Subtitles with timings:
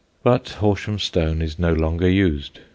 [0.23, 2.57] But Horsham stone is no longer used.